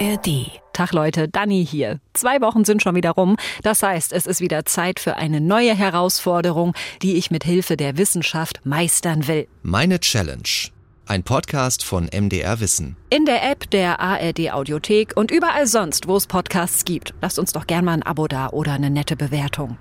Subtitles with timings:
[0.00, 0.50] ARD.
[0.72, 2.00] Tag Leute, Dani hier.
[2.14, 3.36] Zwei Wochen sind schon wieder rum.
[3.62, 7.96] Das heißt, es ist wieder Zeit für eine neue Herausforderung, die ich mit Hilfe der
[7.96, 9.46] Wissenschaft meistern will.
[9.62, 10.42] Meine Challenge.
[11.06, 12.96] Ein Podcast von MDR Wissen.
[13.10, 17.14] In der App der ARD Audiothek und überall sonst, wo es Podcasts gibt.
[17.20, 19.76] Lasst uns doch gern mal ein Abo da oder eine nette Bewertung.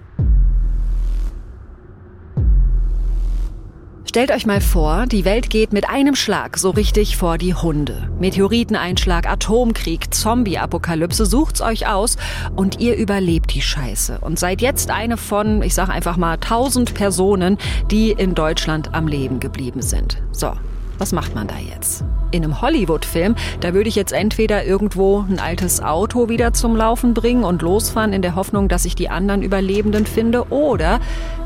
[4.13, 8.11] Stellt euch mal vor, die Welt geht mit einem Schlag so richtig vor die Hunde.
[8.19, 12.17] Meteoriteneinschlag, Atomkrieg, Zombie-Apokalypse, sucht's euch aus
[12.55, 16.93] und ihr überlebt die Scheiße und seid jetzt eine von, ich sag einfach mal, tausend
[16.93, 17.57] Personen,
[17.89, 20.21] die in Deutschland am Leben geblieben sind.
[20.31, 20.51] So,
[20.97, 22.03] was macht man da jetzt?
[22.31, 27.13] In einem Hollywood-Film, da würde ich jetzt entweder irgendwo ein altes Auto wieder zum Laufen
[27.13, 30.99] bringen und losfahren in der Hoffnung, dass ich die anderen Überlebenden finde, oder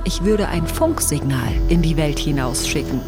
[0.04, 3.02] ich würde ein Funksignal in die Welt hinausschicken.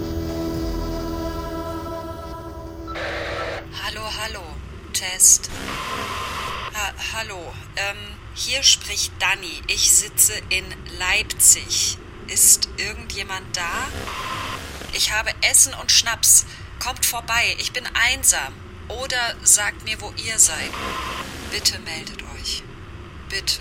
[3.86, 4.42] Hallo, hallo,
[4.94, 5.50] Test.
[6.74, 7.40] Ha hallo,
[7.78, 7.98] ähm,
[8.34, 9.62] hier spricht Dani.
[9.68, 10.66] Ich sitze in
[11.00, 11.98] Leipzig.
[12.28, 14.39] Ist irgendjemand da?
[14.94, 16.46] Ich habe Essen und Schnaps.
[16.84, 18.54] Kommt vorbei, ich bin einsam.
[18.88, 20.72] Oder sagt mir, wo ihr seid.
[21.52, 22.64] Bitte meldet euch.
[23.30, 23.60] Bitte.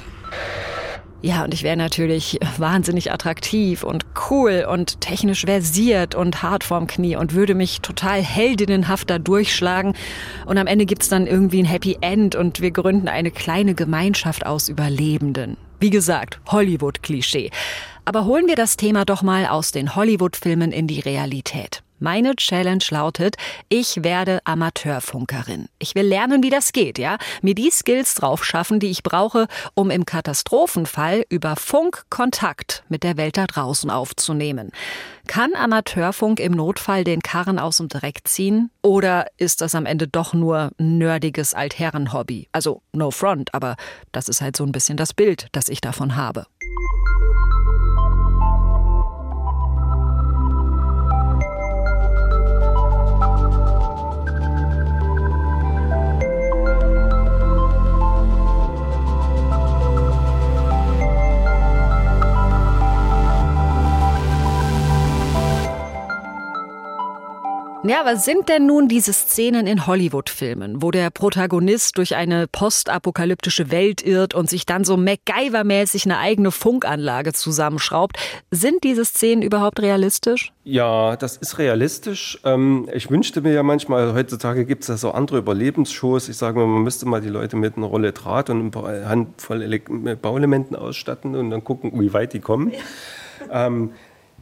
[1.21, 6.87] Ja, und ich wäre natürlich wahnsinnig attraktiv und cool und technisch versiert und hart vorm
[6.87, 9.95] Knie und würde mich total heldinnenhaft da durchschlagen.
[10.47, 14.47] Und am Ende gibt's dann irgendwie ein Happy End und wir gründen eine kleine Gemeinschaft
[14.47, 15.56] aus Überlebenden.
[15.81, 17.51] Wie gesagt, Hollywood-Klischee.
[18.09, 21.83] Aber holen wir das Thema doch mal aus den Hollywood-Filmen in die Realität.
[21.98, 23.37] Meine Challenge lautet,
[23.69, 25.69] ich werde Amateurfunkerin.
[25.78, 27.19] Ich will lernen, wie das geht, ja?
[27.42, 33.03] Mir die Skills drauf schaffen, die ich brauche, um im Katastrophenfall über Funk Kontakt mit
[33.03, 34.70] der Welt da draußen aufzunehmen.
[35.27, 38.70] Kann Amateurfunk im Notfall den Karren aus dem Dreck ziehen?
[38.81, 42.48] Oder ist das am Ende doch nur nerdiges Altherrenhobby?
[42.53, 43.77] Also no front, aber
[44.12, 46.47] das ist halt so ein bisschen das Bild, das ich davon habe.
[67.84, 73.71] Ja, was sind denn nun diese Szenen in Hollywood-Filmen, wo der Protagonist durch eine postapokalyptische
[73.71, 78.19] Welt irrt und sich dann so MacGyver-mäßig eine eigene Funkanlage zusammenschraubt?
[78.50, 80.53] Sind diese Szenen überhaupt realistisch?
[80.65, 82.41] Ja, das ist realistisch.
[82.44, 86.28] Ähm, ich wünschte mir ja manchmal, heutzutage gibt es ja so andere Überlebensshows.
[86.28, 89.81] Ich sage mal, man müsste mal die Leute mit einer Rolle Draht und ein Handvoll
[90.21, 92.72] Bauelementen ausstatten und dann gucken, wie weit die kommen.
[92.72, 93.93] Ja, ähm,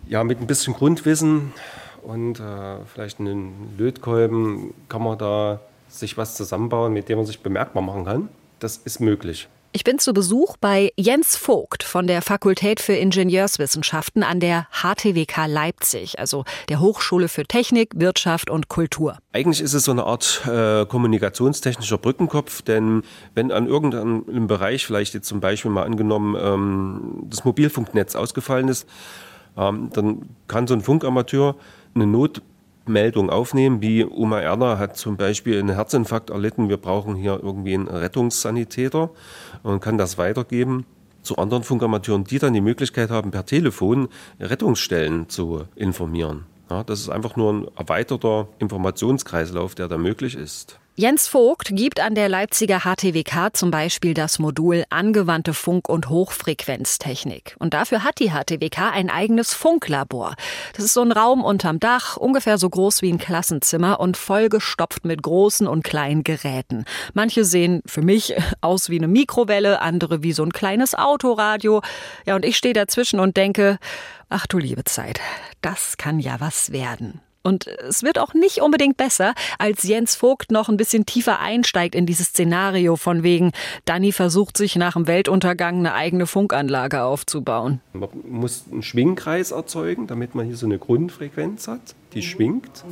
[0.09, 1.53] ja mit ein bisschen Grundwissen
[2.07, 7.41] und äh, vielleicht einen Lötkolben kann man da sich was zusammenbauen, mit dem man sich
[7.41, 8.29] bemerkbar machen kann.
[8.61, 9.49] Das ist möglich.
[9.73, 15.47] Ich bin zu Besuch bei Jens Vogt von der Fakultät für Ingenieurswissenschaften an der HTWK
[15.49, 19.19] Leipzig, also der Hochschule für Technik, Wirtschaft und Kultur.
[19.33, 23.03] Eigentlich ist es so eine Art äh, kommunikationstechnischer Brückenkopf, denn
[23.35, 28.89] wenn an irgendeinem Bereich, vielleicht jetzt zum Beispiel mal angenommen, ähm, das Mobilfunknetz ausgefallen ist,
[29.59, 31.57] ähm, dann kann so ein Funkamateur
[31.97, 37.41] eine Notmeldung aufnehmen, wie Oma Erna hat zum Beispiel einen Herzinfarkt erlitten, wir brauchen hier
[37.43, 39.11] irgendwie einen Rettungssanitäter
[39.65, 40.87] und kann das weitergeben
[41.23, 44.09] zu anderen Funkamateuren, die dann die Möglichkeit haben, per Telefon
[44.39, 46.47] Rettungsstellen zu informieren.
[46.71, 50.79] Ja, das ist einfach nur ein erweiterter Informationskreislauf, der da möglich ist.
[50.99, 57.55] Jens Vogt gibt an der Leipziger HTWK zum Beispiel das Modul Angewandte Funk- und Hochfrequenztechnik.
[57.59, 60.37] Und dafür hat die HTWK ein eigenes Funklabor.
[60.73, 65.05] Das ist so ein Raum unterm Dach, ungefähr so groß wie ein Klassenzimmer und vollgestopft
[65.05, 66.87] mit großen und kleinen Geräten.
[67.13, 71.83] Manche sehen für mich aus wie eine Mikrowelle, andere wie so ein kleines Autoradio.
[72.25, 73.79] Ja, und ich stehe dazwischen und denke,
[74.31, 75.21] ach du liebe Zeit,
[75.61, 77.21] das kann ja was werden.
[77.47, 81.95] Und es wird auch nicht unbedingt besser, als Jens Vogt noch ein bisschen tiefer einsteigt
[81.95, 83.53] in dieses Szenario von wegen,
[83.85, 87.81] Danny versucht sich nach dem Weltuntergang eine eigene Funkanlage aufzubauen.
[87.93, 92.85] Man muss einen Schwingkreis erzeugen, damit man hier so eine Grundfrequenz hat, die schwingt.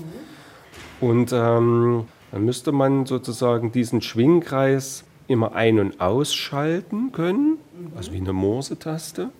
[1.00, 7.58] Und ähm, dann müsste man sozusagen diesen Schwingkreis immer ein- und ausschalten können,
[7.96, 9.30] also wie eine Morse-Taste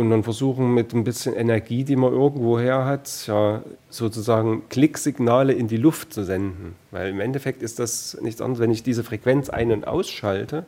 [0.00, 5.52] und dann versuchen mit ein bisschen Energie, die man irgendwo her hat, ja, sozusagen Klicksignale
[5.52, 6.74] in die Luft zu senden.
[6.90, 10.64] Weil im Endeffekt ist das nichts anderes, wenn ich diese Frequenz ein- und ausschalte,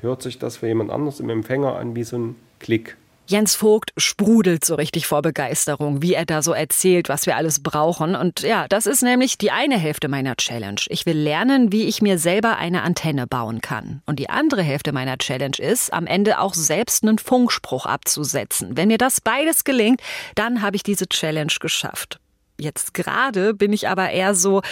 [0.00, 2.96] hört sich das für jemand anders im Empfänger an wie so ein Klick.
[3.26, 7.62] Jens Vogt sprudelt so richtig vor Begeisterung, wie er da so erzählt, was wir alles
[7.62, 8.16] brauchen.
[8.16, 10.80] Und ja, das ist nämlich die eine Hälfte meiner Challenge.
[10.88, 14.02] Ich will lernen, wie ich mir selber eine Antenne bauen kann.
[14.06, 18.76] Und die andere Hälfte meiner Challenge ist, am Ende auch selbst einen Funkspruch abzusetzen.
[18.76, 20.00] Wenn mir das beides gelingt,
[20.34, 22.18] dann habe ich diese Challenge geschafft.
[22.58, 24.62] Jetzt gerade bin ich aber eher so,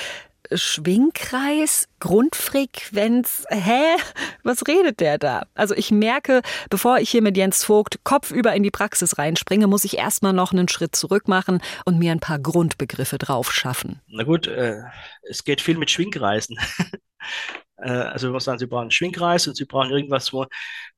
[0.53, 3.97] Schwingkreis, Grundfrequenz, hä?
[4.43, 5.43] Was redet der da?
[5.55, 9.85] Also ich merke, bevor ich hier mit Jens Vogt kopfüber in die Praxis reinspringe, muss
[9.85, 14.01] ich erstmal noch einen Schritt zurück machen und mir ein paar Grundbegriffe drauf schaffen.
[14.09, 14.83] Na gut, äh,
[15.23, 16.59] es geht viel mit Schwingkreisen.
[17.83, 20.47] Äh, also wir sagen, Sie brauchen einen Schwingkreis und Sie brauchen irgendwas, wo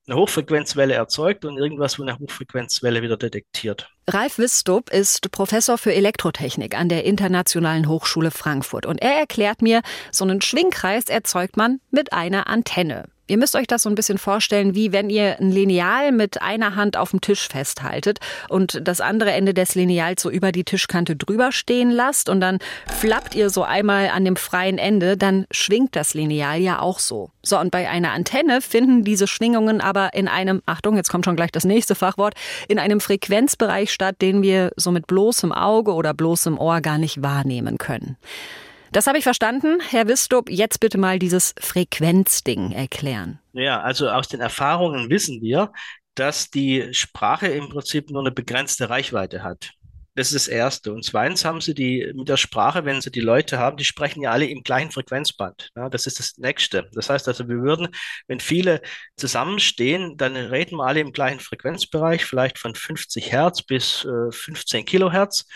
[0.07, 3.89] eine Hochfrequenzwelle erzeugt und irgendwas, wo eine Hochfrequenzwelle wieder detektiert.
[4.09, 9.81] Ralf Wistup ist Professor für Elektrotechnik an der Internationalen Hochschule Frankfurt und er erklärt mir,
[10.11, 13.05] so einen Schwingkreis erzeugt man mit einer Antenne.
[13.33, 16.75] Ihr müsst euch das so ein bisschen vorstellen, wie wenn ihr ein Lineal mit einer
[16.75, 21.15] Hand auf dem Tisch festhaltet und das andere Ende des Lineals so über die Tischkante
[21.15, 25.95] drüber stehen lasst und dann flappt ihr so einmal an dem freien Ende, dann schwingt
[25.95, 27.31] das Lineal ja auch so.
[27.41, 31.35] So, und bei einer Antenne finden diese Schwingungen aber in einem, Achtung, jetzt kommt schon
[31.35, 32.35] gleich das nächste Fachwort,
[32.67, 37.23] in einem Frequenzbereich statt, den wir so mit bloßem Auge oder bloßem Ohr gar nicht
[37.23, 38.15] wahrnehmen können.
[38.93, 39.79] Das habe ich verstanden.
[39.89, 43.39] Herr Wistup, jetzt bitte mal dieses Frequenzding erklären.
[43.53, 45.73] Ja, also aus den Erfahrungen wissen wir,
[46.13, 49.71] dass die Sprache im Prinzip nur eine begrenzte Reichweite hat.
[50.13, 50.93] Das ist das Erste.
[50.93, 54.21] Und zweitens haben sie die mit der Sprache, wenn sie die Leute haben, die sprechen
[54.21, 55.71] ja alle im gleichen Frequenzband.
[55.75, 56.87] Ja, das ist das Nächste.
[56.93, 57.87] Das heißt also, wir würden,
[58.27, 58.79] wenn viele
[59.17, 64.85] zusammenstehen, dann reden wir alle im gleichen Frequenzbereich, vielleicht von 50 Hertz bis äh, 15
[64.85, 65.47] Kilohertz.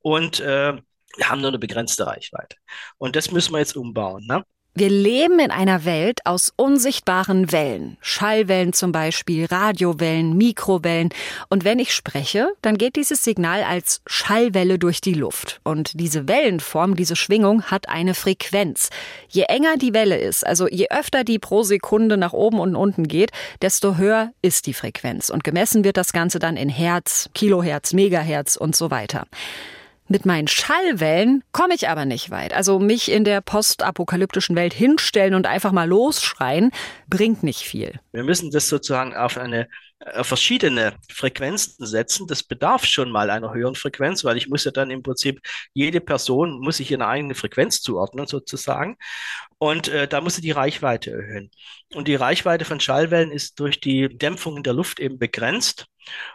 [0.00, 0.74] Und äh,
[1.16, 2.56] wir haben nur eine begrenzte Reichweite.
[2.98, 4.26] Und das müssen wir jetzt umbauen.
[4.26, 4.44] Ne?
[4.74, 7.98] Wir leben in einer Welt aus unsichtbaren Wellen.
[8.00, 11.10] Schallwellen zum Beispiel, Radiowellen, Mikrowellen.
[11.50, 15.60] Und wenn ich spreche, dann geht dieses Signal als Schallwelle durch die Luft.
[15.62, 18.88] Und diese Wellenform, diese Schwingung hat eine Frequenz.
[19.28, 23.06] Je enger die Welle ist, also je öfter die pro Sekunde nach oben und unten
[23.06, 23.30] geht,
[23.60, 25.28] desto höher ist die Frequenz.
[25.28, 29.26] Und gemessen wird das Ganze dann in Hertz, Kilohertz, Megahertz und so weiter.
[30.12, 32.52] Mit meinen Schallwellen komme ich aber nicht weit.
[32.52, 36.70] Also mich in der postapokalyptischen Welt hinstellen und einfach mal losschreien,
[37.08, 37.98] bringt nicht viel.
[38.12, 39.68] Wir müssen das sozusagen auf eine
[40.00, 42.26] äh, verschiedene Frequenzen setzen.
[42.26, 45.40] Das bedarf schon mal einer höheren Frequenz, weil ich muss ja dann im Prinzip,
[45.72, 48.98] jede Person muss sich eine eigene Frequenz zuordnen sozusagen.
[49.56, 51.50] Und äh, da muss sie die Reichweite erhöhen.
[51.94, 55.86] Und die Reichweite von Schallwellen ist durch die Dämpfung in der Luft eben begrenzt.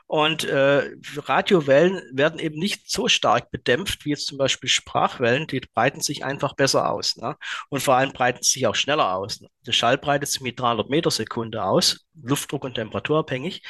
[0.06, 5.48] Und äh, Radiowellen werden eben nicht so stark bedämpft wie jetzt zum Beispiel Sprachwellen.
[5.48, 7.18] Die breiten sich einfach besser aus.
[7.18, 7.36] Ne?
[7.70, 9.42] Und vor allem breiten sie sich auch schneller aus.
[9.42, 9.50] Ne?
[9.66, 13.64] Der Schall breitet sich mit 300 Meter Sekunde aus, Luftdruck und Temperatur abhängig.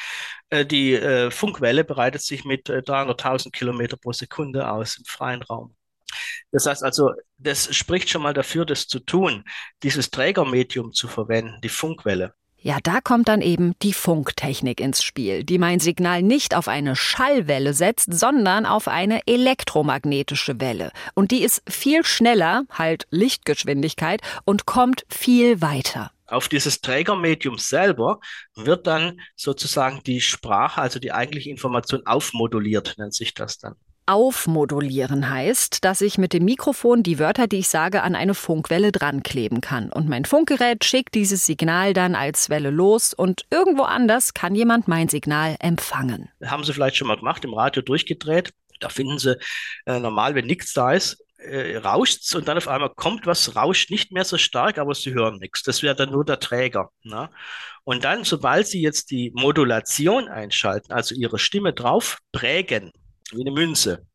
[0.50, 5.42] Äh, die äh, Funkwelle breitet sich mit äh, 300.000 Kilometer pro Sekunde aus im freien
[5.42, 5.76] Raum.
[6.52, 9.44] Das heißt also, das spricht schon mal dafür, das zu tun,
[9.84, 12.34] dieses Trägermedium zu verwenden, die Funkwelle.
[12.60, 16.96] Ja, da kommt dann eben die Funktechnik ins Spiel, die mein Signal nicht auf eine
[16.96, 20.92] Schallwelle setzt, sondern auf eine elektromagnetische Welle.
[21.14, 26.12] Und die ist viel schneller, halt Lichtgeschwindigkeit, und kommt viel weiter.
[26.26, 28.20] Auf dieses Trägermedium selber
[28.56, 33.76] wird dann sozusagen die Sprache, also die eigentliche Information aufmoduliert, nennt sich das dann.
[34.08, 38.94] Aufmodulieren heißt, dass ich mit dem Mikrofon die Wörter, die ich sage, an eine Funkwelle
[38.94, 39.92] dran kleben kann.
[39.92, 44.88] Und mein Funkgerät schickt dieses Signal dann als Welle los und irgendwo anders kann jemand
[44.88, 46.30] mein Signal empfangen.
[46.46, 48.54] Haben Sie vielleicht schon mal gemacht, im Radio durchgedreht.
[48.80, 49.38] Da finden Sie
[49.86, 53.92] äh, normal, wenn nichts da ist, äh, rauscht und dann auf einmal kommt was, rauscht
[53.92, 55.64] nicht mehr so stark, aber Sie hören nichts.
[55.64, 56.92] Das wäre dann nur der Träger.
[57.04, 57.30] Ne?
[57.84, 62.92] Und dann, sobald Sie jetzt die Modulation einschalten, also Ihre Stimme drauf prägen,
[63.32, 64.06] wie eine Münze,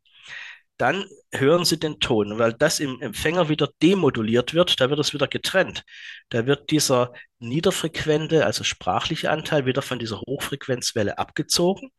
[0.78, 2.38] dann hören Sie den Ton.
[2.38, 5.84] Weil das im Empfänger wieder demoduliert wird, da wird es wieder getrennt.
[6.28, 11.90] Da wird dieser niederfrequente, also sprachliche Anteil wieder von dieser Hochfrequenzwelle abgezogen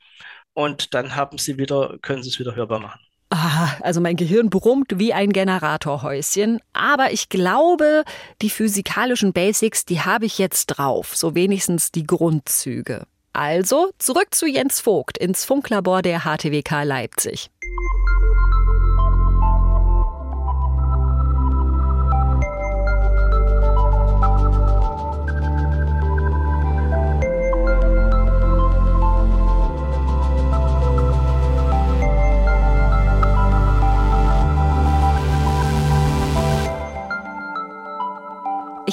[0.54, 3.00] und dann haben Sie wieder, können Sie es wieder hörbar machen.
[3.30, 6.60] Ah, also mein Gehirn brummt wie ein Generatorhäuschen.
[6.72, 8.04] Aber ich glaube,
[8.44, 11.16] die physikalischen Basics, die habe ich jetzt drauf.
[11.16, 13.08] So wenigstens die Grundzüge.
[13.34, 17.50] Also zurück zu Jens Vogt ins Funklabor der HTWK Leipzig.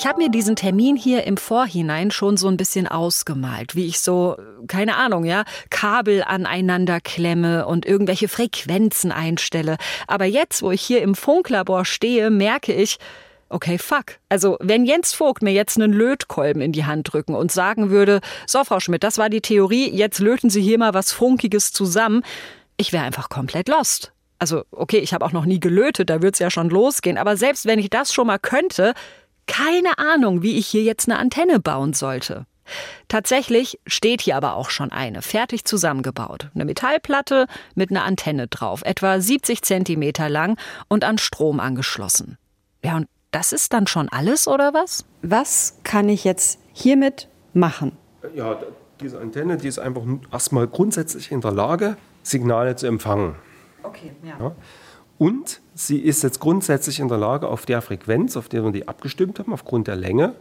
[0.00, 4.00] Ich habe mir diesen Termin hier im Vorhinein schon so ein bisschen ausgemalt, wie ich
[4.00, 9.76] so, keine Ahnung, ja, Kabel aneinander klemme und irgendwelche Frequenzen einstelle.
[10.07, 12.97] Aber jetzt, wo ich hier im Funklabor stehe, merke ich,
[13.50, 14.16] okay, fuck.
[14.30, 18.23] Also, wenn Jens Vogt mir jetzt einen Lötkolben in die Hand drücken und sagen würde,
[18.47, 22.23] so, Frau Schmidt, das war die Theorie, jetzt löten Sie hier mal was Funkiges zusammen,
[22.78, 24.12] ich wäre einfach komplett lost.
[24.38, 27.66] Also, okay, ich habe auch noch nie gelötet, da wird's ja schon losgehen, aber selbst
[27.66, 28.95] wenn ich das schon mal könnte,
[29.47, 32.47] keine Ahnung, wie ich hier jetzt eine Antenne bauen sollte.
[33.09, 36.51] Tatsächlich steht hier aber auch schon eine, fertig zusammengebaut.
[36.55, 40.57] Eine Metallplatte mit einer Antenne drauf, etwa 70 Zentimeter lang
[40.89, 42.39] und an Strom angeschlossen.
[42.85, 45.05] Ja, und das ist dann schon alles, oder was?
[45.23, 47.93] Was kann ich jetzt hiermit machen?
[48.35, 48.59] Ja,
[49.01, 53.35] diese Antenne, die ist einfach erstmal grundsätzlich in der Lage, Signale zu empfangen.
[53.83, 54.37] Okay, ja.
[54.39, 54.53] ja.
[55.19, 58.89] Und sie ist jetzt grundsätzlich in der Lage, auf der Frequenz, auf der wir die
[58.89, 60.35] abgestimmt haben, aufgrund der Länge,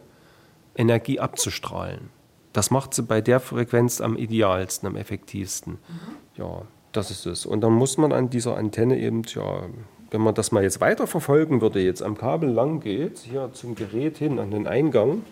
[0.76, 2.10] Energie abzustrahlen.
[2.54, 5.74] Das macht sie bei der Frequenz am idealsten, am effektivsten.
[5.74, 6.16] Mhm.
[6.36, 7.46] Ja, das ist es.
[7.46, 9.64] Und dann muss man an dieser Antenne eben, ja,
[10.12, 13.76] wenn man das mal jetzt weiter verfolgen würde, jetzt am Kabel lang geht, hier zum
[13.76, 15.24] Gerät hin, an den Eingang,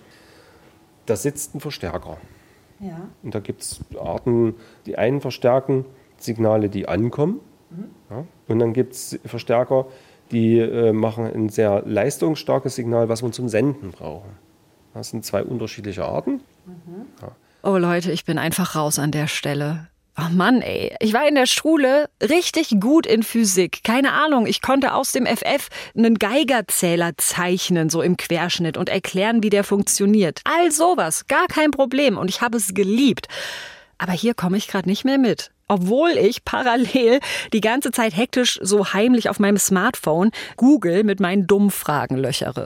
[1.05, 2.17] da sitzt ein Verstärker.
[2.79, 3.09] Ja.
[3.23, 5.85] Und da gibt es Arten, die einen verstärken
[6.17, 7.39] Signale, die ankommen
[8.09, 8.25] ja?
[8.47, 9.87] Und dann gibt es Verstärker,
[10.31, 14.29] die äh, machen ein sehr leistungsstarkes Signal, was wir zum Senden brauchen.
[14.93, 16.41] Das sind zwei unterschiedliche Arten.
[16.65, 17.05] Mhm.
[17.21, 17.31] Ja.
[17.63, 19.87] Oh Leute, ich bin einfach raus an der Stelle.
[20.19, 20.95] Oh Mann, ey.
[20.99, 23.83] Ich war in der Schule richtig gut in Physik.
[23.83, 29.43] Keine Ahnung, ich konnte aus dem FF einen Geigerzähler zeichnen, so im Querschnitt und erklären,
[29.43, 30.41] wie der funktioniert.
[30.43, 33.27] All sowas, gar kein Problem und ich habe es geliebt.
[33.99, 37.19] Aber hier komme ich gerade nicht mehr mit obwohl ich parallel
[37.53, 42.65] die ganze Zeit hektisch so heimlich auf meinem Smartphone Google mit meinen dummen Fragen löchere.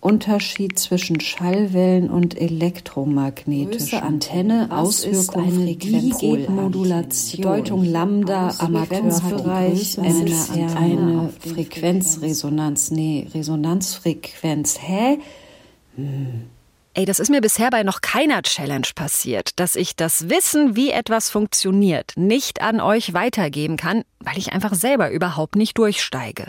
[0.00, 12.90] Unterschied zwischen Schallwellen und elektromagnetischen Antenne, Auswirkung Frequenz, Modulation, Bedeutung Lambda, Amateurbereich, eine, eine Frequenzresonanz,
[12.90, 14.78] nee, Resonanzfrequenz.
[14.82, 15.20] Hä?
[15.96, 16.53] Hm.
[16.96, 20.92] Ey, das ist mir bisher bei noch keiner Challenge passiert, dass ich das Wissen, wie
[20.92, 26.46] etwas funktioniert, nicht an euch weitergeben kann, weil ich einfach selber überhaupt nicht durchsteige.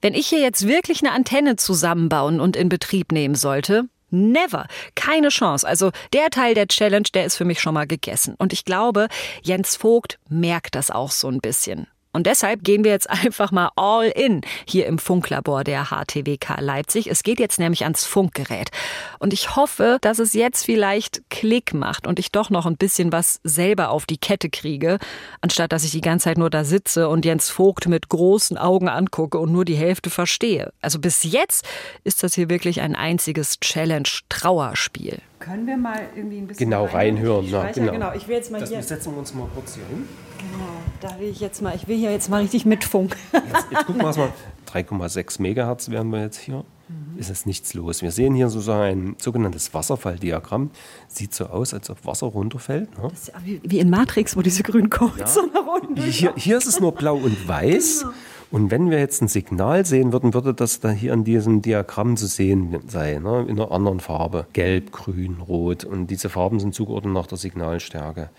[0.00, 4.68] Wenn ich hier jetzt wirklich eine Antenne zusammenbauen und in Betrieb nehmen sollte, Never.
[4.94, 5.66] Keine Chance.
[5.66, 8.36] Also der Teil der Challenge, der ist für mich schon mal gegessen.
[8.38, 9.08] Und ich glaube,
[9.42, 11.88] Jens Vogt merkt das auch so ein bisschen.
[12.14, 17.08] Und deshalb gehen wir jetzt einfach mal all in hier im Funklabor der HTWK Leipzig.
[17.08, 18.70] Es geht jetzt nämlich ans Funkgerät.
[19.18, 23.12] Und ich hoffe, dass es jetzt vielleicht Klick macht und ich doch noch ein bisschen
[23.12, 24.98] was selber auf die Kette kriege,
[25.40, 28.88] anstatt dass ich die ganze Zeit nur da sitze und Jens Vogt mit großen Augen
[28.88, 30.72] angucke und nur die Hälfte verstehe.
[30.80, 31.66] Also bis jetzt
[32.04, 35.20] ist das hier wirklich ein einziges Challenge-Trauerspiel.
[35.44, 37.46] Können wir mal irgendwie ein bisschen genau reinhören?
[37.50, 37.92] Na, genau.
[37.92, 38.12] genau.
[38.14, 38.82] Ich will jetzt mal das hier.
[38.82, 40.08] Setzen wir uns mal kurz hier hin.
[40.38, 40.64] Genau,
[41.02, 43.18] da will ich jetzt mal, ich will hier jetzt mal richtig mitfunken.
[43.30, 44.32] Jetzt, jetzt gucken wir erstmal,
[44.72, 46.64] 3,6 Megahertz wären wir jetzt hier.
[46.88, 47.18] Mhm.
[47.18, 48.00] Ist es nichts los.
[48.00, 50.70] Wir sehen hier sozusagen ein sogenanntes Wasserfalldiagramm.
[51.08, 52.96] Sieht so aus, als ob Wasser runterfällt.
[52.96, 53.08] Ne?
[53.10, 55.26] Das ist ja wie, in Matrix, wo diese grünen Codes ja.
[55.26, 58.00] so nach unten hier, hier ist es nur blau und weiß.
[58.00, 58.14] Genau.
[58.54, 62.16] Und wenn wir jetzt ein Signal sehen würden, würde das da hier an diesem Diagramm
[62.16, 63.44] zu sehen sein, ne?
[63.48, 64.46] in einer anderen Farbe.
[64.52, 65.82] Gelb, grün, rot.
[65.82, 68.30] Und diese Farben sind zugeordnet nach der Signalstärke.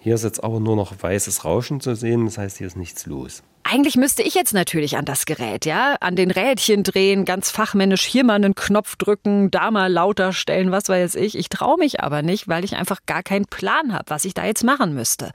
[0.00, 3.06] Hier ist jetzt aber nur noch weißes Rauschen zu sehen, das heißt, hier ist nichts
[3.06, 3.42] los.
[3.66, 8.04] Eigentlich müsste ich jetzt natürlich an das Gerät, ja, an den Rädchen drehen, ganz fachmännisch
[8.04, 11.36] hier mal einen Knopf drücken, da mal lauter stellen, was weiß ich.
[11.36, 14.44] Ich traue mich aber nicht, weil ich einfach gar keinen Plan habe, was ich da
[14.44, 15.30] jetzt machen müsste.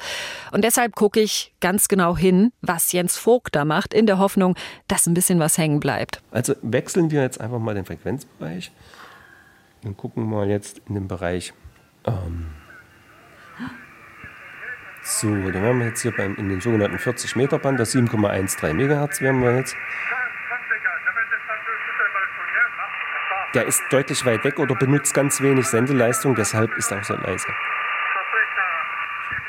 [0.52, 4.56] Und deshalb gucke ich ganz genau hin, was Jens Vogt da macht, in der Hoffnung,
[4.88, 6.22] dass ein bisschen was hängen bleibt.
[6.30, 8.72] Also wechseln wir jetzt einfach mal den Frequenzbereich
[9.84, 11.54] und gucken mal jetzt in den Bereich
[12.06, 12.52] ähm,
[15.10, 18.74] so, dann wären wir jetzt hier beim, in den sogenannten 40 Meter Band, das 7,13
[18.74, 19.76] Megahertz wären wir jetzt.
[23.56, 27.16] Der ist deutlich weit weg oder benutzt ganz wenig Sendeleistung, deshalb ist er auch so
[27.16, 27.48] leise.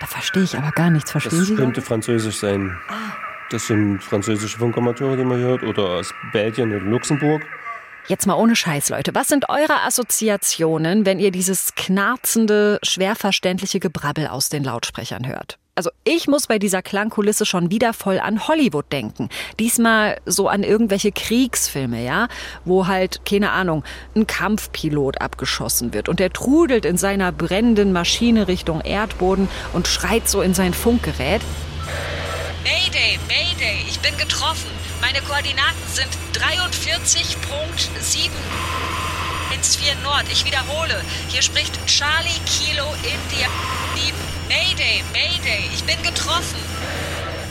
[0.00, 1.10] Da verstehe ich aber gar nichts.
[1.10, 1.54] Verstehen das Sie?
[1.54, 2.78] Das könnte Französisch sein.
[2.88, 3.12] Ah.
[3.50, 7.42] Das sind französische Funkamateure, die man hört, oder aus Belgien oder Luxemburg.
[8.10, 9.14] Jetzt mal ohne Scheiß, Leute.
[9.14, 15.58] Was sind eure Assoziationen, wenn ihr dieses knarzende, schwer verständliche Gebrabbel aus den Lautsprechern hört?
[15.76, 19.28] Also ich muss bei dieser Klangkulisse schon wieder voll an Hollywood denken.
[19.60, 22.26] Diesmal so an irgendwelche Kriegsfilme, ja,
[22.64, 23.84] wo halt, keine Ahnung,
[24.16, 30.28] ein Kampfpilot abgeschossen wird und der trudelt in seiner brennenden Maschine Richtung Erdboden und schreit
[30.28, 31.42] so in sein Funkgerät.
[32.64, 34.89] Mayday, Mayday, ich bin getroffen.
[35.00, 38.30] Meine Koordinaten sind 43.7.
[39.54, 40.24] ins 4 Nord.
[40.30, 43.48] Ich wiederhole, hier spricht Charlie Kilo India.
[43.96, 44.12] Die
[44.48, 46.60] Mayday, Mayday, ich bin getroffen.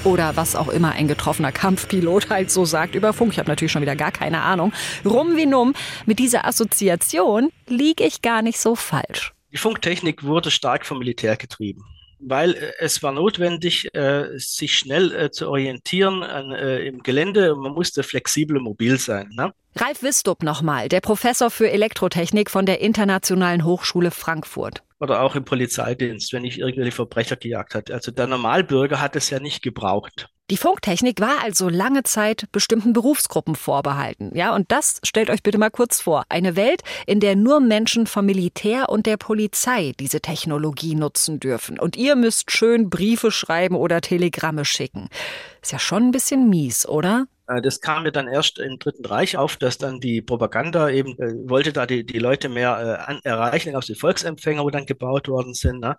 [0.04, 3.34] Oder was auch immer ein getroffener Kampfpilot halt so sagt über Funk.
[3.34, 4.72] Ich habe natürlich schon wieder gar keine Ahnung.
[5.04, 5.74] Rum wie numm,
[6.06, 9.34] mit dieser Assoziation liege ich gar nicht so falsch.
[9.52, 11.84] Die Funktechnik wurde stark vom Militär getrieben
[12.20, 17.56] weil äh, es war notwendig, äh, sich schnell äh, zu orientieren an, im Gelände.
[17.56, 19.30] Man musste flexibel und mobil sein.
[19.34, 19.54] Ne?
[19.76, 24.84] Ralf Wistup nochmal, der Professor für Elektrotechnik von der Internationalen Hochschule Frankfurt.
[25.00, 27.92] Oder auch im Polizeidienst, wenn ich irgendwelche Verbrecher gejagt hat.
[27.92, 30.30] Also der Normalbürger hat es ja nicht gebraucht.
[30.50, 34.32] Die Funktechnik war also lange Zeit bestimmten Berufsgruppen vorbehalten.
[34.34, 36.24] Ja, und das stellt euch bitte mal kurz vor.
[36.30, 41.80] Eine Welt, in der nur Menschen vom Militär und der Polizei diese Technologie nutzen dürfen.
[41.80, 45.10] Und ihr müsst schön Briefe schreiben oder Telegramme schicken.
[45.62, 47.28] Ist ja schon ein bisschen mies, oder?
[47.50, 51.12] Äh, das kam mir dann erst im Dritten Reich auf, dass dann die Propaganda eben
[51.20, 54.86] äh, wollte da die, die Leute mehr äh, an, erreichen, aus den Volksempfänger, wo dann
[54.86, 55.80] gebaut worden sind.
[55.80, 55.98] Ne?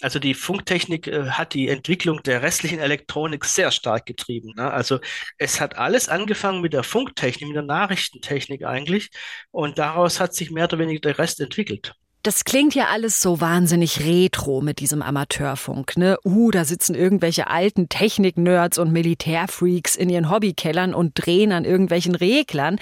[0.00, 4.52] Also die Funktechnik äh, hat die Entwicklung der restlichen Elektronik sehr stark getrieben.
[4.56, 4.70] Ne?
[4.70, 5.00] Also
[5.38, 9.10] es hat alles angefangen mit der Funktechnik, mit der Nachrichtentechnik eigentlich,
[9.50, 11.94] und daraus hat sich mehr oder weniger der Rest entwickelt.
[12.24, 16.18] Das klingt ja alles so wahnsinnig retro mit diesem Amateurfunk, ne?
[16.24, 22.16] Uh, da sitzen irgendwelche alten Technik-Nerds und Militärfreaks in ihren Hobbykellern und drehen an irgendwelchen
[22.16, 22.80] Reglern.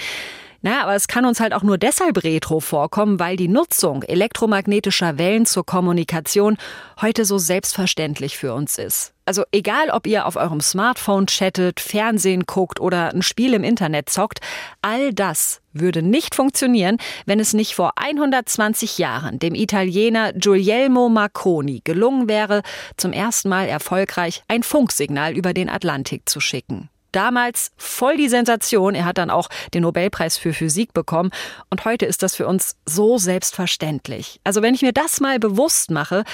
[0.62, 5.18] Na, aber es kann uns halt auch nur deshalb retro vorkommen, weil die Nutzung elektromagnetischer
[5.18, 6.56] Wellen zur Kommunikation
[7.00, 9.12] heute so selbstverständlich für uns ist.
[9.26, 14.08] Also egal, ob ihr auf eurem Smartphone chattet, Fernsehen guckt oder ein Spiel im Internet
[14.08, 14.38] zockt,
[14.82, 21.80] all das würde nicht funktionieren, wenn es nicht vor 120 Jahren dem Italiener Guglielmo Marconi
[21.82, 22.62] gelungen wäre,
[22.96, 28.94] zum ersten Mal erfolgreich ein Funksignal über den Atlantik zu schicken damals voll die Sensation.
[28.94, 31.30] Er hat dann auch den Nobelpreis für Physik bekommen.
[31.70, 34.40] Und heute ist das für uns so selbstverständlich.
[34.44, 36.25] Also wenn ich mir das mal bewusst mache,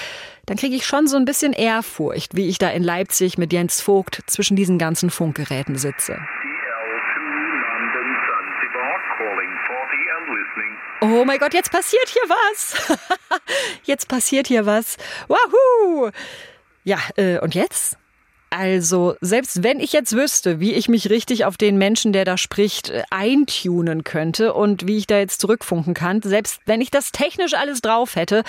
[0.46, 3.80] dann kriege ich schon so ein bisschen Ehrfurcht, wie ich da in Leipzig mit Jens
[3.80, 6.18] Vogt zwischen diesen ganzen Funkgeräten sitze.
[11.00, 12.98] Oh mein Gott, jetzt passiert hier was.
[13.84, 14.96] jetzt passiert hier was.
[15.28, 16.10] Wahoo!
[16.84, 17.96] Ja, äh, und jetzt?
[18.54, 22.36] Also, selbst wenn ich jetzt wüsste, wie ich mich richtig auf den Menschen, der da
[22.36, 27.12] spricht, äh, eintunen könnte und wie ich da jetzt zurückfunken kann, selbst wenn ich das
[27.12, 28.44] technisch alles drauf hätte,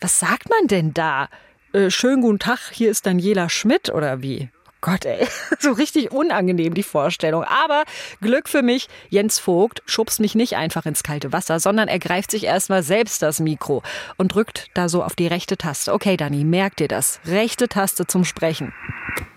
[0.00, 1.28] was sagt man denn da?
[1.72, 4.48] Äh, schönen guten Tag, hier ist Daniela Schmidt oder wie?
[4.84, 5.26] Gott, ey,
[5.60, 7.42] so richtig unangenehm die Vorstellung.
[7.44, 7.84] Aber
[8.20, 12.30] Glück für mich, Jens Vogt schubst mich nicht einfach ins kalte Wasser, sondern er greift
[12.30, 13.82] sich erstmal selbst das Mikro
[14.18, 15.90] und drückt da so auf die rechte Taste.
[15.90, 17.18] Okay, Dani, merkt ihr das?
[17.24, 18.74] Rechte Taste zum Sprechen.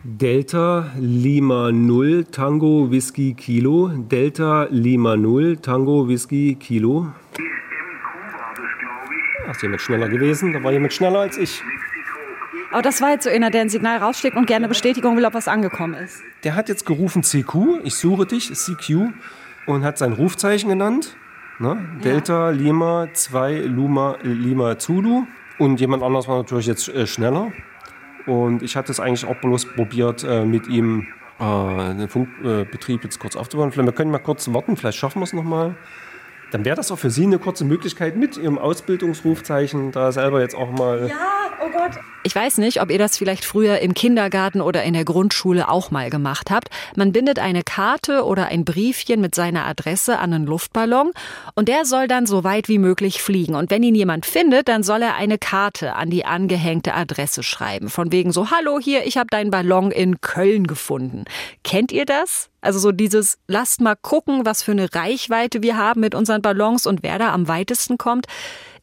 [0.04, 3.88] Delta Lima 0 Tango Whisky Kilo.
[3.88, 7.08] Delta Lima 0 Tango Whisky Kilo.
[9.48, 10.52] Ach, ist jemand schneller gewesen?
[10.52, 11.64] Da war jemand schneller als ich.
[12.72, 15.34] Aber das war jetzt so einer, der ein Signal rausschlägt und gerne Bestätigung will, ob
[15.34, 16.22] was angekommen ist.
[16.44, 19.14] Der hat jetzt gerufen CQ, ich suche dich, CQ,
[19.66, 21.16] und hat sein Rufzeichen genannt.
[21.60, 21.78] Ne?
[22.04, 25.26] Delta Lima 2 Luma, Lima Zulu.
[25.60, 27.52] Und jemand anders war natürlich jetzt äh, schneller.
[28.26, 31.08] Und ich hatte es eigentlich auch bloß probiert, äh, mit ihm
[31.40, 33.72] äh, den Funkbetrieb jetzt kurz aufzubauen.
[33.72, 35.76] Vielleicht, wir können mal kurz warten, vielleicht schaffen wir es nochmal.
[36.52, 40.56] Dann wäre das auch für Sie eine kurze Möglichkeit mit Ihrem Ausbildungsrufzeichen da selber jetzt
[40.56, 41.08] auch mal.
[41.10, 42.00] Ja, oh Gott.
[42.24, 45.92] Ich weiß nicht, ob ihr das vielleicht früher im Kindergarten oder in der Grundschule auch
[45.92, 46.70] mal gemacht habt.
[46.96, 51.12] Man bindet eine Karte oder ein Briefchen mit seiner Adresse an einen Luftballon
[51.56, 53.56] und der soll dann so weit wie möglich fliegen.
[53.56, 57.90] Und wenn ihn jemand findet, dann soll er eine Karte an die angehängte Adresse schreiben.
[57.90, 61.26] Von wegen so, hallo hier, ich habe deinen Ballon in Köln gefunden.
[61.64, 62.50] Kennt ihr das?
[62.62, 66.86] Also so dieses, lasst mal gucken, was für eine Reichweite wir haben mit unseren Ballons
[66.86, 68.28] und wer da am weitesten kommt.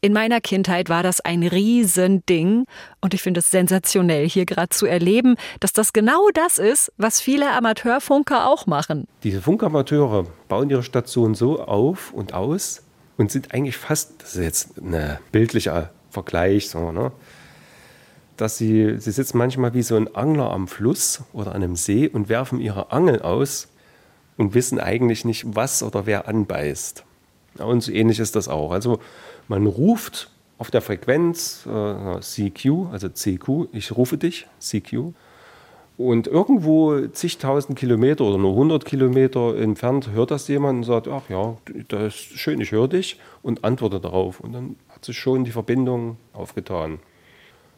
[0.01, 2.67] In meiner Kindheit war das ein Riesending
[3.01, 7.21] und ich finde es sensationell, hier gerade zu erleben, dass das genau das ist, was
[7.21, 9.09] viele Amateurfunker auch machen.
[9.23, 12.83] Diese Funkamateure bauen ihre Station so auf und aus
[13.17, 17.11] und sind eigentlich fast, das ist jetzt ein bildlicher Vergleich, so, ne?
[18.37, 22.09] Dass sie, sie sitzen manchmal wie so ein Angler am Fluss oder an einem See
[22.09, 23.69] und werfen ihre Angel aus
[24.37, 27.05] und wissen eigentlich nicht, was oder wer anbeißt.
[27.59, 28.73] Und so ähnlich ist das auch.
[28.73, 28.99] Also
[29.49, 35.13] man ruft auf der Frequenz äh, CQ, also CQ, ich rufe dich, CQ.
[35.97, 41.29] Und irgendwo zigtausend Kilometer oder nur 100 Kilometer entfernt hört das jemand und sagt, ach
[41.29, 44.41] ja, das ist schön, ich höre dich und antworte darauf.
[44.41, 46.99] Und dann hat sich schon die Verbindung aufgetan.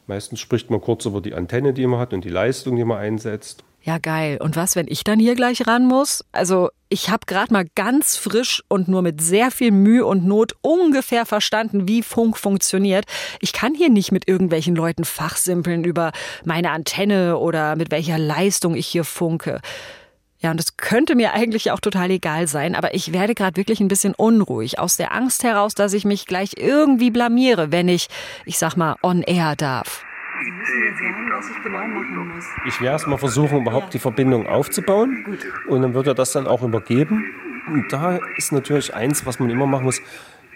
[0.07, 2.99] Meistens spricht man kurz über die Antenne, die man hat und die Leistung, die man
[2.99, 3.65] einsetzt.
[3.87, 4.39] Ja, geil.
[4.41, 6.25] Und was, wenn ich dann hier gleich ran muss?
[6.33, 10.55] Also, ich habe gerade mal ganz frisch und nur mit sehr viel Mühe und Not
[10.61, 13.05] ungefähr verstanden, wie Funk funktioniert.
[13.41, 16.11] Ich kann hier nicht mit irgendwelchen Leuten fachsimpeln über
[16.45, 19.61] meine Antenne oder mit welcher Leistung ich hier funke.
[20.39, 23.81] Ja, und es könnte mir eigentlich auch total egal sein, aber ich werde gerade wirklich
[23.81, 28.09] ein bisschen unruhig aus der Angst heraus, dass ich mich gleich irgendwie blamiere, wenn ich,
[28.45, 30.05] ich sag mal, on air darf.
[30.45, 32.45] Sie müssen mir sagen, was ich machen muss.
[32.67, 35.39] Ich werde erst mal versuchen, überhaupt die Verbindung aufzubauen.
[35.69, 37.25] Und dann wird er das dann auch übergeben.
[37.69, 40.03] Und da ist natürlich eins, was man immer machen muss: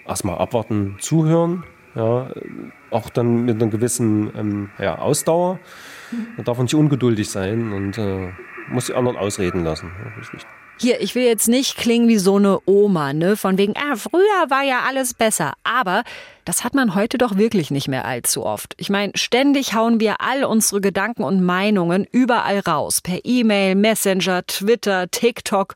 [0.06, 1.64] erstmal abwarten, zuhören.
[1.94, 2.30] Ja,
[2.90, 5.58] auch dann mit einer gewissen ähm, ja, Ausdauer.
[6.36, 8.28] Da darf man nicht ungeduldig sein und äh,
[8.70, 9.92] muss die anderen ausreden lassen.
[10.78, 13.36] Hier, ich will jetzt nicht klingen wie so eine Oma, ne?
[13.36, 15.52] Von wegen, ah, früher war ja alles besser.
[15.62, 16.04] Aber
[16.46, 18.74] das hat man heute doch wirklich nicht mehr allzu oft.
[18.78, 23.02] Ich meine, ständig hauen wir all unsere Gedanken und Meinungen überall raus.
[23.02, 25.74] Per E-Mail, Messenger, Twitter, TikTok.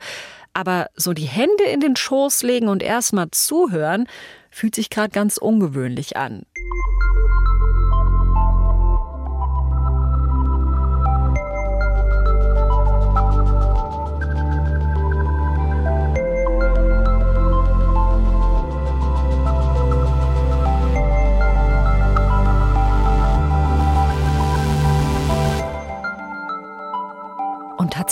[0.55, 4.07] Aber so die Hände in den Schoß legen und erstmal zuhören,
[4.51, 6.47] fühlt sich gerade ganz ungewöhnlich an.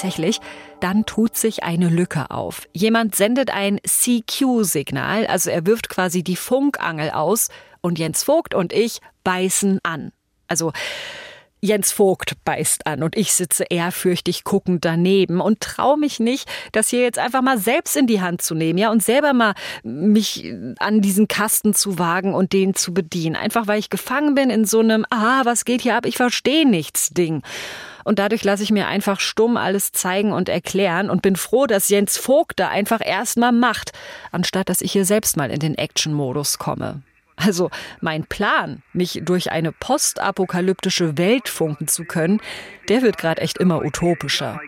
[0.02, 0.40] Tatsächlich,
[0.80, 2.66] dann tut sich eine Lücke auf.
[2.72, 7.48] Jemand sendet ein CQ-Signal, also er wirft quasi die Funkangel aus
[7.80, 10.12] und Jens Vogt und ich beißen an.
[10.48, 10.72] Also
[11.60, 16.88] Jens Vogt beißt an und ich sitze ehrfürchtig guckend daneben und traue mich nicht, das
[16.88, 20.52] hier jetzt einfach mal selbst in die Hand zu nehmen, ja, und selber mal mich
[20.78, 23.36] an diesen Kasten zu wagen und den zu bedienen.
[23.36, 26.68] Einfach weil ich gefangen bin in so einem, ah, was geht hier ab, ich verstehe
[26.68, 27.42] nichts Ding.
[28.04, 31.88] Und dadurch lasse ich mir einfach stumm alles zeigen und erklären und bin froh, dass
[31.88, 33.92] Jens Vogt da einfach erstmal macht,
[34.30, 37.02] anstatt dass ich hier selbst mal in den Action-Modus komme.
[37.36, 42.40] Also mein Plan, mich durch eine postapokalyptische Welt funken zu können,
[42.88, 44.60] der wird gerade echt immer utopischer.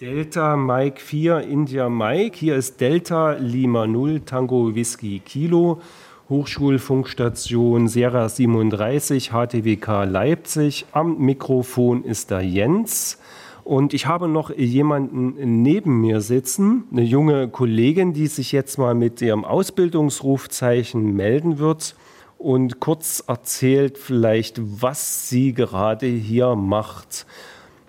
[0.00, 2.36] Delta Mike 4 India Mike.
[2.36, 5.82] Hier ist Delta Lima 0 Tango Whisky Kilo.
[6.30, 10.86] Hochschulfunkstation Sierra 37 HTWK Leipzig.
[10.92, 13.20] Am Mikrofon ist da Jens.
[13.64, 18.94] Und ich habe noch jemanden neben mir sitzen, eine junge Kollegin, die sich jetzt mal
[18.94, 21.96] mit ihrem Ausbildungsrufzeichen melden wird
[22.38, 27.26] und kurz erzählt vielleicht, was sie gerade hier macht.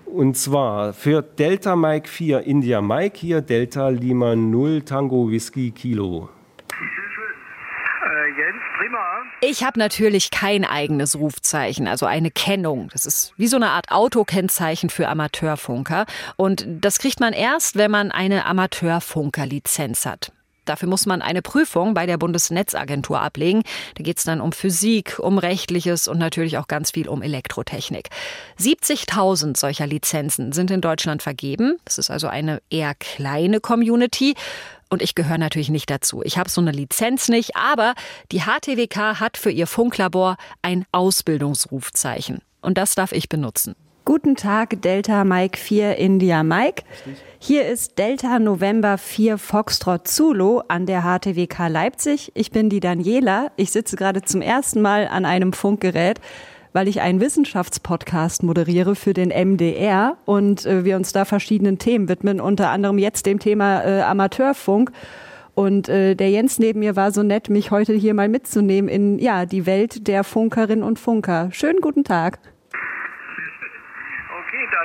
[0.06, 6.30] Und zwar für Delta Mike 4 India Mike hier, Delta Lima 0 Tango Whisky Kilo.
[8.38, 9.31] Jens, prima.
[9.43, 12.89] Ich habe natürlich kein eigenes Rufzeichen, also eine Kennung.
[12.93, 16.06] Das ist wie so eine Art Autokennzeichen für Amateurfunker.
[16.36, 20.32] Und das kriegt man erst, wenn man eine Amateurfunkerlizenz hat.
[20.65, 23.63] Dafür muss man eine Prüfung bei der Bundesnetzagentur ablegen.
[23.95, 28.10] Da geht es dann um Physik, um Rechtliches und natürlich auch ganz viel um Elektrotechnik.
[28.60, 31.77] 70.000 solcher Lizenzen sind in Deutschland vergeben.
[31.84, 34.36] Das ist also eine eher kleine Community.
[34.91, 36.21] Und ich gehöre natürlich nicht dazu.
[36.21, 37.95] Ich habe so eine Lizenz nicht, aber
[38.34, 42.41] die HTWK hat für ihr Funklabor ein Ausbildungsrufzeichen.
[42.62, 43.75] Und das darf ich benutzen.
[44.04, 46.84] Guten Tag, Delta Mike 4 India Mike.
[47.39, 52.32] Hier ist Delta November 4 Foxtrot Zulu an der HTWK Leipzig.
[52.34, 53.51] Ich bin die Daniela.
[53.56, 56.19] Ich sitze gerade zum ersten Mal an einem Funkgerät,
[56.73, 62.10] weil ich einen Wissenschaftspodcast moderiere für den MDR und äh, wir uns da verschiedenen Themen
[62.10, 64.91] widmen, unter anderem jetzt dem Thema äh, Amateurfunk.
[65.53, 69.19] Und äh, der Jens neben mir war so nett, mich heute hier mal mitzunehmen in
[69.19, 71.49] ja die Welt der Funkerinnen und Funker.
[71.51, 72.39] Schönen guten Tag.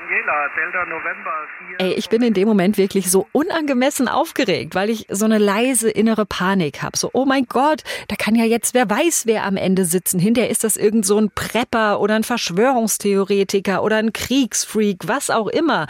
[0.06, 1.32] Daniela, Delta November
[1.78, 1.80] 4.
[1.80, 5.90] Ey, ich bin in dem Moment wirklich so unangemessen aufgeregt, weil ich so eine leise
[5.90, 6.96] innere Panik habe.
[6.96, 10.20] So, oh mein Gott, da kann ja jetzt wer weiß, wer am Ende sitzen.
[10.20, 15.48] Hinterher ist das irgend so ein Prepper oder ein Verschwörungstheoretiker oder ein Kriegsfreak, was auch
[15.48, 15.86] immer.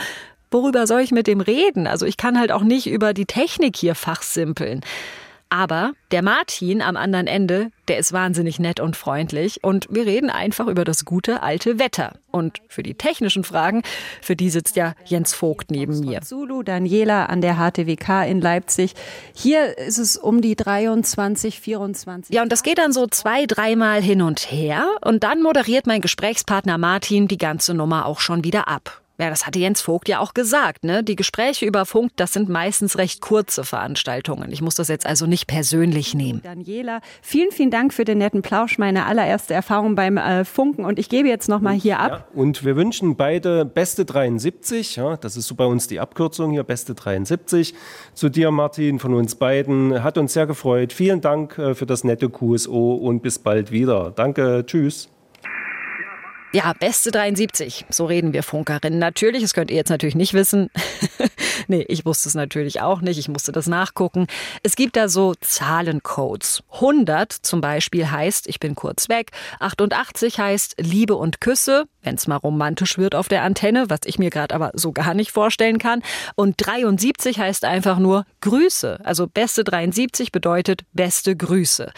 [0.51, 1.87] Worüber soll ich mit dem reden?
[1.87, 4.83] Also ich kann halt auch nicht über die Technik hier fachsimpeln.
[5.49, 10.29] Aber der Martin am anderen Ende, der ist wahnsinnig nett und freundlich und wir reden
[10.29, 12.15] einfach über das gute alte Wetter.
[12.33, 13.83] Und für die technischen Fragen,
[14.21, 16.21] für die sitzt ja Jens Vogt neben mir.
[16.23, 18.95] Zulu, Daniela an der HTWK in Leipzig.
[19.35, 22.35] Hier ist es um die 23, 24.
[22.35, 26.01] Ja, und das geht dann so zwei, dreimal hin und her und dann moderiert mein
[26.01, 29.01] Gesprächspartner Martin die ganze Nummer auch schon wieder ab.
[29.19, 30.85] Ja, das hatte Jens Vogt ja auch gesagt.
[30.85, 31.03] Ne?
[31.03, 34.53] Die Gespräche über Funk, das sind meistens recht kurze Veranstaltungen.
[34.53, 36.43] Ich muss das jetzt also nicht persönlich nehmen.
[36.43, 38.77] Daniela, vielen, vielen Dank für den netten Plausch.
[38.77, 40.85] Meine allererste Erfahrung beim äh, Funken.
[40.85, 42.11] Und ich gebe jetzt nochmal hier ab.
[42.11, 44.97] Ja, und wir wünschen beide Beste 73.
[44.97, 47.75] Ja, das ist so bei uns die Abkürzung hier, Beste 73.
[48.13, 50.03] Zu dir, Martin, von uns beiden.
[50.03, 50.93] Hat uns sehr gefreut.
[50.93, 54.13] Vielen Dank äh, für das nette QSO und bis bald wieder.
[54.15, 55.09] Danke, tschüss.
[56.57, 57.85] Ja, beste 73.
[57.91, 58.99] So reden wir Funkerinnen.
[58.99, 60.71] Natürlich, das könnt ihr jetzt natürlich nicht wissen.
[61.69, 63.19] nee, ich wusste es natürlich auch nicht.
[63.19, 64.27] Ich musste das nachgucken.
[64.63, 66.63] Es gibt da so Zahlencodes.
[66.73, 69.33] 100 zum Beispiel heißt, ich bin kurz weg.
[69.61, 74.19] 88 heißt Liebe und Küsse, wenn es mal romantisch wird auf der Antenne, was ich
[74.19, 76.03] mir gerade aber so gar nicht vorstellen kann.
[76.37, 79.01] Und 73 heißt einfach nur Grüße.
[79.05, 81.93] Also beste 73 bedeutet beste Grüße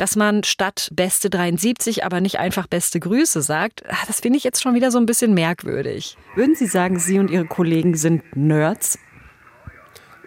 [0.00, 4.44] dass man statt beste 73 aber nicht einfach beste Grüße sagt, ah, das finde ich
[4.44, 6.16] jetzt schon wieder so ein bisschen merkwürdig.
[6.34, 8.98] Würden Sie sagen, Sie und Ihre Kollegen sind Nerds?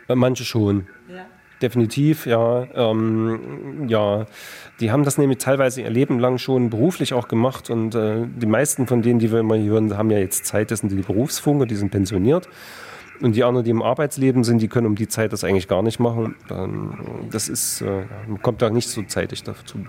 [0.07, 0.87] Äh, manche schon.
[1.09, 1.25] Ja.
[1.59, 2.67] Definitiv, ja.
[2.75, 4.27] Ähm, ja,
[4.79, 8.45] die haben das nämlich teilweise ihr Leben lang schon beruflich auch gemacht und äh, die
[8.45, 11.01] meisten von denen, die wir immer hier hören, haben ja jetzt Zeit, das sind die
[11.01, 12.47] Berufsfunker, die sind pensioniert.
[13.21, 15.81] Und die anderen, die im Arbeitsleben sind, die können um die Zeit das eigentlich gar
[15.81, 16.35] nicht machen.
[17.31, 18.03] Das ist, äh,
[18.41, 19.79] kommt da nicht so zeitig dazu.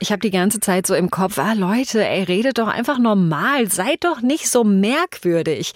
[0.00, 3.70] Ich habe die ganze Zeit so im Kopf, ah Leute, ey, redet doch einfach normal,
[3.70, 5.72] seid doch nicht so merkwürdig.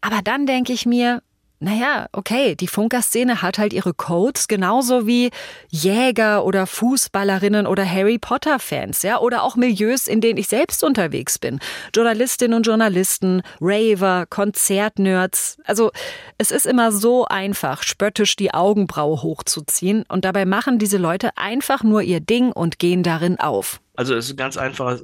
[0.00, 1.22] Aber dann denke ich mir,
[1.64, 5.30] naja, okay, die Funkerszene hat halt ihre Codes, genauso wie
[5.70, 11.38] Jäger oder Fußballerinnen oder Harry Potter-Fans, ja, oder auch Milieus, in denen ich selbst unterwegs
[11.38, 11.60] bin.
[11.94, 15.56] Journalistinnen und Journalisten, Raver, Konzertnerds.
[15.64, 15.90] Also,
[16.36, 21.82] es ist immer so einfach, spöttisch die Augenbraue hochzuziehen und dabei machen diese Leute einfach
[21.82, 23.80] nur ihr Ding und gehen darin auf.
[23.96, 25.00] Also es ist ganz einfach.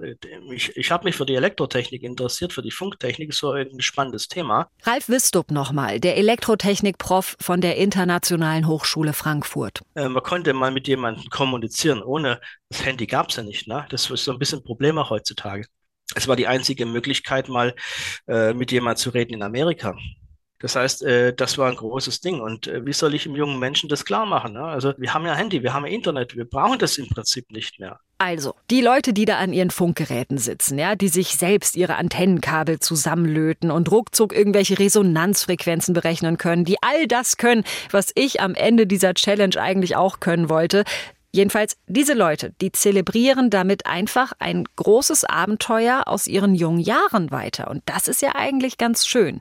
[0.53, 4.27] Ich, ich habe mich für die Elektrotechnik interessiert, für die Funktechnik, ist so ein spannendes
[4.29, 4.69] Thema.
[4.83, 9.83] Ralf Wistup nochmal, der Elektrotechnik-Prof von der Internationalen Hochschule Frankfurt.
[9.95, 12.03] Äh, man konnte mal mit jemandem kommunizieren.
[12.03, 13.69] Ohne das Handy gab es ja nicht.
[13.69, 13.87] Ne?
[13.91, 15.67] Das ist so ein bisschen ein Problem auch heutzutage.
[16.17, 17.75] Es war die einzige Möglichkeit, mal
[18.27, 19.97] äh, mit jemandem zu reden in Amerika.
[20.61, 22.41] Das heißt, äh, das war ein großes Ding.
[22.41, 24.53] Und äh, wie soll ich dem jungen Menschen das klar machen?
[24.53, 24.63] Ne?
[24.63, 27.81] Also wir haben ja Handy, wir haben ja Internet, wir brauchen das im Prinzip nicht
[27.81, 27.99] mehr.
[28.23, 32.79] Also, die Leute, die da an ihren Funkgeräten sitzen, ja, die sich selbst ihre Antennenkabel
[32.79, 38.87] zusammenlöten und ruckzuck irgendwelche Resonanzfrequenzen berechnen können, die all das können, was ich am Ende
[38.87, 40.85] dieser Challenge eigentlich auch können wollte.
[41.33, 47.71] Jedenfalls, diese Leute, die zelebrieren damit einfach ein großes Abenteuer aus ihren jungen Jahren weiter.
[47.71, 49.41] Und das ist ja eigentlich ganz schön.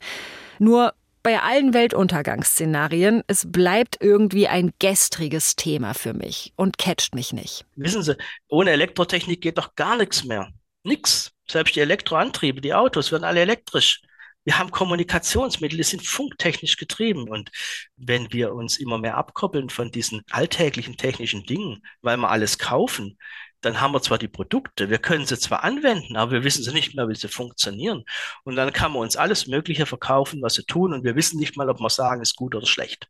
[0.60, 7.34] Nur bei allen Weltuntergangsszenarien, es bleibt irgendwie ein gestriges Thema für mich und catcht mich
[7.34, 7.66] nicht.
[7.76, 10.52] Wissen Sie, ohne Elektrotechnik geht doch gar nichts mehr.
[10.84, 11.32] Nix.
[11.50, 14.02] Selbst die Elektroantriebe, die Autos werden alle elektrisch.
[14.46, 17.30] Wir haben Kommunikationsmittel, die sind funktechnisch getrieben.
[17.30, 17.52] Und
[17.98, 23.18] wenn wir uns immer mehr abkoppeln von diesen alltäglichen technischen Dingen, weil wir alles kaufen,
[23.62, 26.74] dann haben wir zwar die Produkte, wir können sie zwar anwenden, aber wir wissen sie
[26.74, 28.04] nicht mehr, wie sie funktionieren.
[28.44, 31.58] Und dann kann man uns alles Mögliche verkaufen, was sie tun, und wir wissen nicht
[31.58, 33.10] mal, ob wir sagen, ist gut oder schlecht.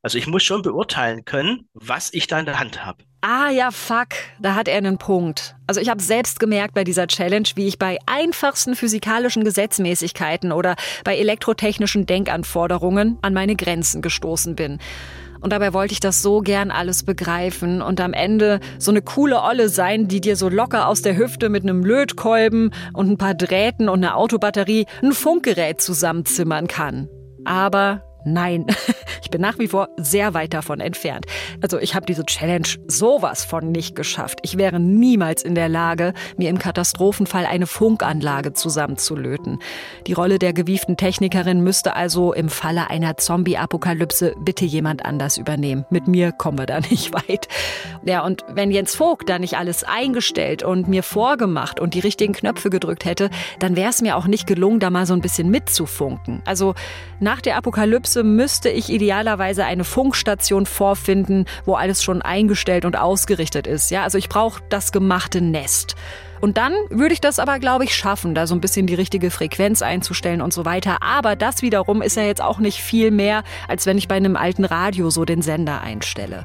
[0.00, 3.02] Also ich muss schon beurteilen können, was ich da in der Hand habe.
[3.20, 5.56] Ah ja, fuck, da hat er einen Punkt.
[5.66, 10.76] Also ich habe selbst gemerkt bei dieser Challenge, wie ich bei einfachsten physikalischen Gesetzmäßigkeiten oder
[11.02, 14.78] bei elektrotechnischen Denkanforderungen an meine Grenzen gestoßen bin.
[15.40, 19.42] Und dabei wollte ich das so gern alles begreifen und am Ende so eine coole
[19.42, 23.34] Olle sein, die dir so locker aus der Hüfte mit einem Lötkolben und ein paar
[23.34, 27.08] Drähten und einer Autobatterie ein Funkgerät zusammenzimmern kann.
[27.44, 28.66] Aber Nein,
[29.22, 31.26] ich bin nach wie vor sehr weit davon entfernt.
[31.60, 34.40] Also ich habe diese Challenge sowas von nicht geschafft.
[34.42, 39.60] Ich wäre niemals in der Lage, mir im Katastrophenfall eine Funkanlage zusammenzulöten.
[40.06, 45.84] Die Rolle der gewieften Technikerin müsste also im Falle einer Zombie-Apokalypse bitte jemand anders übernehmen.
[45.90, 47.48] Mit mir kommen wir da nicht weit.
[48.04, 52.32] Ja, und wenn Jens Vogt da nicht alles eingestellt und mir vorgemacht und die richtigen
[52.32, 55.50] Knöpfe gedrückt hätte, dann wäre es mir auch nicht gelungen, da mal so ein bisschen
[55.50, 56.42] mitzufunken.
[56.44, 56.74] Also
[57.20, 62.96] nach der Apokalypse Apokalypse müsste ich idealerweise eine Funkstation vorfinden, wo alles schon eingestellt und
[62.96, 63.90] ausgerichtet ist.
[63.90, 65.94] Ja, also ich brauche das gemachte Nest.
[66.40, 69.30] Und dann würde ich das aber, glaube ich, schaffen, da so ein bisschen die richtige
[69.30, 71.02] Frequenz einzustellen und so weiter.
[71.02, 74.36] Aber das wiederum ist ja jetzt auch nicht viel mehr, als wenn ich bei einem
[74.36, 76.44] alten Radio so den Sender einstelle.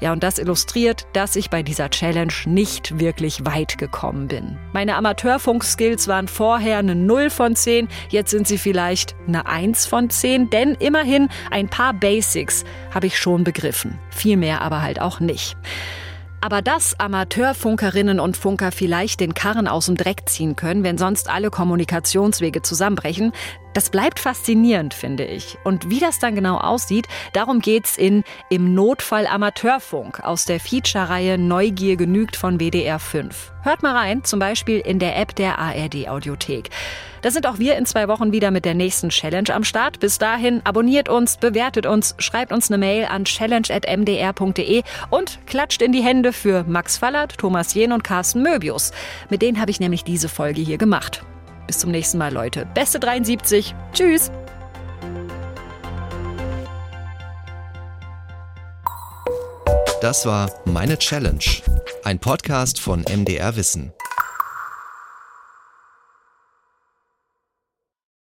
[0.00, 4.56] Ja, und das illustriert, dass ich bei dieser Challenge nicht wirklich weit gekommen bin.
[4.72, 10.08] Meine Amateurfunk-Skills waren vorher eine 0 von 10, jetzt sind sie vielleicht eine 1 von
[10.08, 13.98] 10, denn immerhin ein paar Basics habe ich schon begriffen.
[14.10, 15.56] Viel mehr aber halt auch nicht.
[16.40, 21.28] Aber dass Amateurfunkerinnen und Funker vielleicht den Karren aus dem Dreck ziehen können, wenn sonst
[21.28, 23.32] alle Kommunikationswege zusammenbrechen,
[23.74, 25.56] Das bleibt faszinierend, finde ich.
[25.62, 31.38] Und wie das dann genau aussieht, darum geht's in Im Notfall Amateurfunk aus der Feature-Reihe
[31.38, 33.52] Neugier genügt von WDR 5.
[33.62, 36.70] Hört mal rein, zum Beispiel in der App der ARD Audiothek.
[37.22, 40.00] Da sind auch wir in zwei Wochen wieder mit der nächsten Challenge am Start.
[40.00, 45.92] Bis dahin abonniert uns, bewertet uns, schreibt uns eine Mail an challenge.mdr.de und klatscht in
[45.92, 48.92] die Hände für Max Fallert, Thomas Jehn und Carsten Möbius.
[49.30, 51.22] Mit denen habe ich nämlich diese Folge hier gemacht.
[51.66, 52.66] Bis zum nächsten Mal, Leute.
[52.74, 53.74] Beste 73.
[53.92, 54.30] Tschüss.
[60.00, 61.44] Das war Meine Challenge,
[62.04, 63.92] ein Podcast von MDR Wissen.